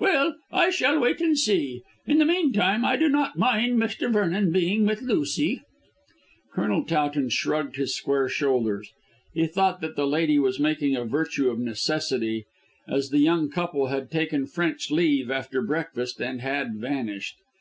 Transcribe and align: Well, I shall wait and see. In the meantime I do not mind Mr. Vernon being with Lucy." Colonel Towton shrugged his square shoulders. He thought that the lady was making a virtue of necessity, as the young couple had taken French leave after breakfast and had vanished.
Well, 0.00 0.34
I 0.50 0.70
shall 0.70 0.98
wait 0.98 1.20
and 1.20 1.38
see. 1.38 1.84
In 2.04 2.18
the 2.18 2.24
meantime 2.24 2.84
I 2.84 2.96
do 2.96 3.08
not 3.08 3.38
mind 3.38 3.78
Mr. 3.78 4.12
Vernon 4.12 4.50
being 4.50 4.86
with 4.86 5.02
Lucy." 5.02 5.62
Colonel 6.52 6.84
Towton 6.84 7.28
shrugged 7.28 7.76
his 7.76 7.94
square 7.94 8.28
shoulders. 8.28 8.90
He 9.34 9.46
thought 9.46 9.80
that 9.82 9.94
the 9.94 10.08
lady 10.08 10.36
was 10.40 10.58
making 10.58 10.96
a 10.96 11.04
virtue 11.04 11.48
of 11.48 11.60
necessity, 11.60 12.44
as 12.88 13.10
the 13.10 13.20
young 13.20 13.48
couple 13.48 13.86
had 13.86 14.10
taken 14.10 14.48
French 14.48 14.90
leave 14.90 15.30
after 15.30 15.62
breakfast 15.62 16.20
and 16.20 16.40
had 16.40 16.74
vanished. 16.74 17.36